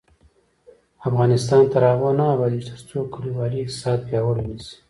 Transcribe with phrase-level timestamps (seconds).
[1.09, 4.75] افغانستان تر هغو نه ابادیږي، ترڅو کلیوالي اقتصاد پیاوړی نشي.